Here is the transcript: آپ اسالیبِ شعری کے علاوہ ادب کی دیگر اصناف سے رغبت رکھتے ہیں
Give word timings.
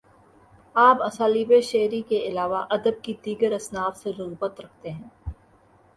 آپ 0.75 1.03
اسالیبِ 1.03 1.59
شعری 1.63 2.01
کے 2.09 2.19
علاوہ 2.29 2.63
ادب 2.69 3.03
کی 3.03 3.13
دیگر 3.25 3.51
اصناف 3.53 3.97
سے 3.97 4.11
رغبت 4.19 4.59
رکھتے 4.61 4.89
ہیں 4.89 5.09